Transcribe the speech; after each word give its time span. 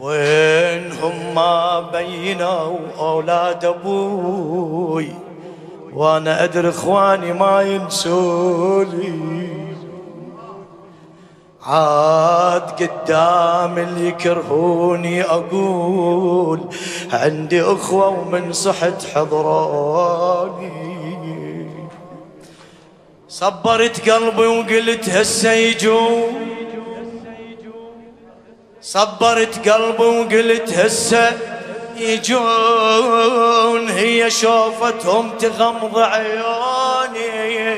وينهم 0.00 1.34
ما 1.34 1.80
بينوا 1.80 2.78
أولاد 2.98 3.64
أبوي؟ 3.64 5.08
وأنا 5.94 6.44
أدري 6.44 6.68
إخواني 6.68 7.32
ما 7.32 7.62
ينسولي 7.62 9.44
عاد 11.62 12.62
قدام 12.62 13.78
اللي 13.78 14.08
يكرهوني 14.08 15.22
أقول 15.22 16.60
عندي 17.12 17.62
إخوة 17.62 18.08
ومن 18.08 18.52
صحت 18.52 19.04
حضراني. 19.14 20.74
صبرت 23.28 24.10
قلبي 24.10 24.46
وقلت 24.46 25.08
هسه 25.10 25.52
يجون. 25.52 26.53
صبرت 28.84 29.68
قلبي 29.68 30.04
وقلت 30.04 30.78
هسه 30.78 31.32
يجون 31.96 33.88
هي 33.88 34.30
شوفتهم 34.30 35.30
تغمض 35.38 35.98
عيوني. 35.98 37.76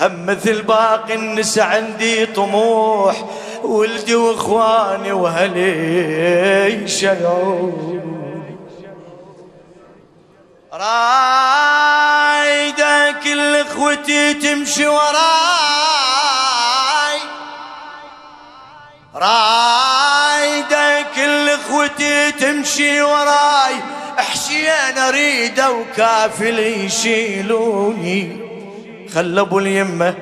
هم 0.00 0.26
مثل 0.26 0.62
باقي 0.62 1.14
النساء 1.14 1.64
عندي 1.66 2.26
طموح 2.26 3.24
ولدي 3.62 4.14
واخواني 4.14 5.12
وأهلي 5.12 6.88
شيعون 6.88 8.04
رايدة 10.72 12.00
كل 13.24 13.56
إخوتي 13.56 14.34
تمشي 14.34 14.86
وراي. 14.86 15.18
رايدة 19.14 19.57
اخوتي 21.88 22.32
تمشي 22.32 23.02
وراي 23.02 23.74
حسين 24.16 24.98
اريده 24.98 25.70
وكافل 25.72 26.58
يشيلوني. 26.58 28.48
خلى 29.14 29.40
أبو 29.40 29.58
اليمة 29.58 30.14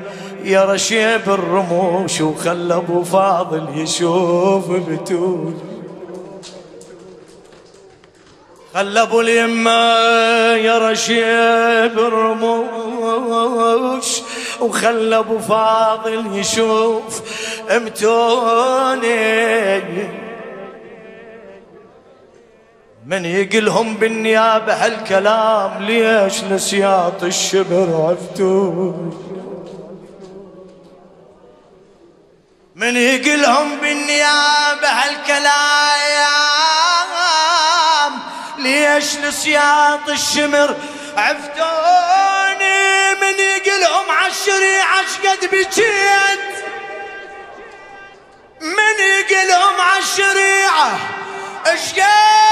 يا 0.44 0.64
رشيب 0.64 1.20
الرموش 1.26 2.20
وخلى 2.20 2.74
أبو 2.74 3.02
فاضل 3.02 3.66
يشوف 3.74 4.70
بتولي 4.70 5.54
خلى 8.74 9.02
أبو 9.02 9.20
اليمة 9.20 9.70
يا 10.56 10.78
رشيب 10.90 11.98
الرموش 11.98 14.06
وخلى 14.60 15.18
أبو 15.18 15.38
فاضل 15.38 16.38
يشوف 16.38 17.20
امتوني 17.76 19.06
من 23.06 23.24
يقلهم 23.24 23.94
بالنيابة 23.94 24.72
هالكلام 24.74 25.82
ليش 25.82 26.44
نسياط 26.44 27.22
الشبر 27.22 28.08
عفتون 28.10 29.22
من 32.74 32.96
يقلهم 32.96 33.76
بالنيابة 33.76 34.88
هالكلام 34.88 35.46
ليش 38.58 39.16
نسياط 39.16 40.08
الشمر 40.08 40.76
عفتوني؟ 41.16 43.14
من 43.20 43.38
يقلهم 43.38 44.10
عالشريعة 44.10 45.02
شقد 45.02 45.50
بجيت. 45.52 46.46
من 48.60 48.96
يقلهم 49.00 49.80
عالشريعة 49.80 50.98
اشقد 51.66 52.45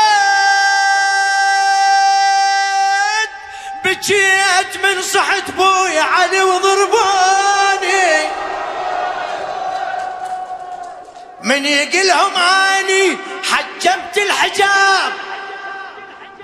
بجيت 4.04 4.84
من 4.84 5.02
صحت 5.02 5.50
بوي 5.50 5.98
علي 5.98 6.42
وضرباني. 6.42 8.28
من 11.42 11.64
يقلهم 11.64 12.32
اني 12.36 13.16
حجبت 13.42 14.18
الحجاب. 14.18 15.12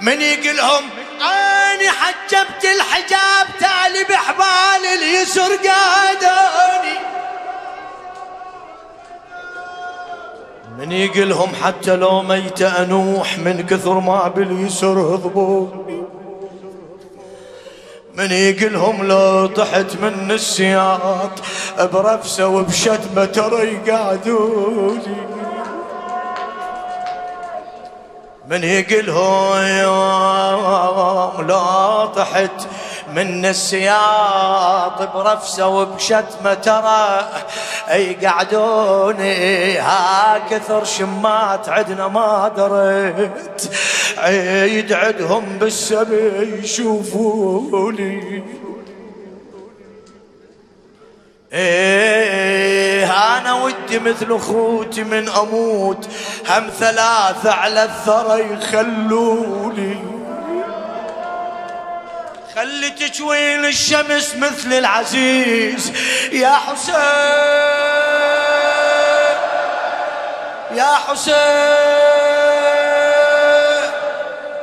من 0.01 0.21
يقلهم 0.23 0.91
اني 1.21 1.91
حجبت 1.91 2.65
الحجاب. 2.65 3.47
تالي 3.61 4.05
بحبال 4.05 4.87
اليسر 4.95 5.57
قادوني. 5.57 6.99
من 10.79 10.93
يقلهم 10.93 11.53
حتى 11.65 11.97
لو 11.97 12.23
ميت 12.23 12.63
أنوح 12.63 13.39
من 13.39 13.67
كثر 13.67 14.01
ما 14.01 14.29
باليسر 14.29 14.87
هضبوني. 14.87 16.20
من 18.21 18.33
يقلهم 18.33 19.07
لو 19.07 19.47
طحت 19.47 19.97
من 20.03 20.31
السياط 20.31 21.31
برفسة 21.79 22.47
وبشتمة 22.47 23.25
ترى 23.25 23.75
يقعدوني 23.75 25.17
من 28.49 28.65
يقلهم 28.65 29.87
لو 31.49 32.07
طحت 32.07 32.67
من 33.15 33.47
السياط 33.47 35.03
برفسة 35.15 35.67
وبشتمة 35.67 36.55
ترى 36.55 37.29
يقعدوني 37.91 39.79
ها 39.79 40.39
كثر 40.51 40.85
شمات 40.85 41.69
عدنا 41.69 42.09
ما 42.09 42.51
دريت 42.57 43.71
عيد 44.21 44.93
عدهم 44.93 45.59
بالسبي 45.59 46.59
يشوفوني. 46.63 48.45
إيه 51.53 53.07
أنا 53.39 53.55
ودي 53.55 53.99
مثل 53.99 54.33
أخوتي 54.33 55.05
من 55.05 55.29
أموت 55.29 56.09
هم 56.49 56.71
ثلاثة 56.79 57.53
على 57.53 57.85
الثرى 57.85 58.53
يخلوني. 58.53 59.97
خلي 62.55 62.91
تشوين 62.91 63.65
الشمس 63.65 64.37
مثل 64.37 64.73
العزيز 64.73 65.93
يا 66.33 66.53
حسين 66.53 66.95
يا 70.79 70.95
حسين. 70.95 72.10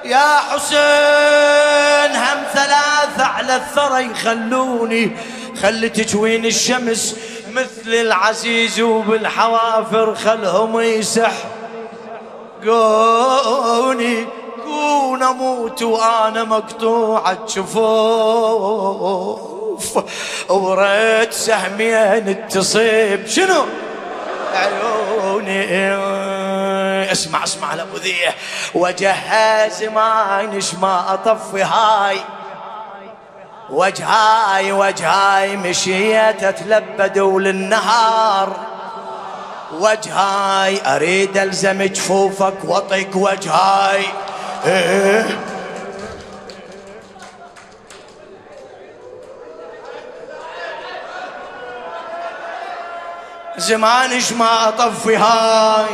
يا 0.08 0.38
حسين 0.38 2.12
هم 2.16 2.44
ثلاثة 2.54 3.24
على 3.24 3.56
الثرى 3.56 4.06
يخلوني 4.12 5.18
خلي 5.62 5.90
تجوين 5.90 6.46
الشمس 6.46 7.16
مثل 7.52 7.94
العزيز 7.94 8.80
وبالحوافر 8.80 10.16
خلهم 10.16 10.80
يسح. 10.80 11.32
قوني 12.66 14.28
كون 14.66 15.24
أموت 15.24 15.84
وأنا 15.84 16.44
مقطوع 16.44 17.32
الجفوف. 17.32 18.78
وريت 20.50 21.34
سهمين 21.34 22.48
تصيب 22.48 23.28
شنو؟ 23.28 23.66
عيوني. 24.56 25.68
اسمع 27.12 27.44
اسمع 27.44 27.74
لابو 27.74 27.98
ذيه 27.98 28.36
وجهز 28.74 29.84
ما 29.84 30.42
ما 30.82 31.14
أطفي 31.14 31.64
هاي. 31.64 32.20
وجهاي 33.70 34.72
وجهاي 34.72 35.58
مشيت 35.58 36.44
اتلبد 36.44 37.20
وللنهار. 37.20 38.56
وجهاي 39.74 40.96
أريد 40.96 41.38
الزم 41.38 41.84
جفوفك 41.84 42.54
واطق 42.64 43.16
وجهاي. 43.16 44.06
إيه. 44.66 45.57
زمانش 53.58 54.32
ما 54.32 54.68
اطفي 54.68 55.16
هاي. 55.16 55.86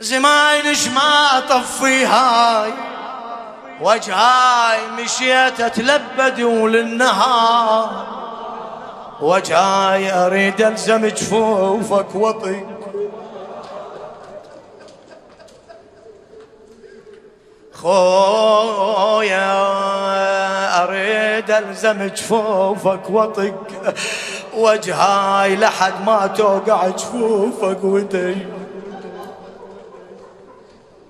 زمانش 0.00 0.88
ما 0.88 1.38
اطفي 1.38 2.06
هاي. 2.06 2.72
وجهاي 3.80 4.86
مشيت 4.98 5.60
اتلبد 5.60 6.40
وللنهار. 6.40 8.06
وجهاي 9.20 10.12
أريد 10.12 10.62
ألزم 10.62 11.06
جفوفك 11.06 12.14
واطق 12.14 12.66
خويا 17.72 19.55
اريد 21.50 21.68
الزم 21.68 22.06
جفوفك 22.06 23.10
واطق 23.10 23.54
وجهاي 24.54 25.56
لحد 25.56 25.92
ما 26.06 26.26
توقع 26.26 26.88
جفوفك 26.88 27.84
ودي 27.84 28.36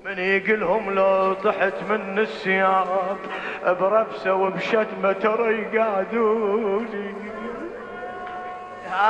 من 0.05 0.19
يقلهم 0.19 0.91
لو 0.91 1.35
طحت 1.35 1.75
من 1.89 2.19
السياق 2.19 3.19
برفسه 3.65 4.35
وبشتمة 4.35 5.13
ترى 5.13 5.61
يقعدوني. 5.63 7.15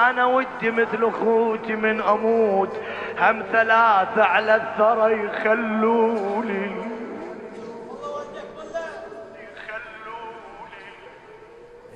أنا 0.09 0.27
ودي 0.27 0.71
مثل 0.71 1.05
أخوتي 1.05 1.73
من 1.73 2.01
أموت 2.01 2.73
هم 3.19 3.43
ثلاثة 3.53 4.23
على 4.23 4.57
الثرى 4.57 5.25
يخلوني. 5.25 6.96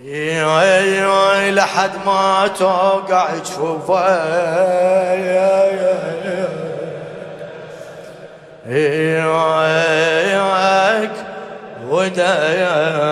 يخلوني 0.05 1.51
لحد 1.51 1.91
ما 2.07 2.49
توقع 2.59 3.39
تشوفك 3.39 3.91
ودايك 11.89 13.10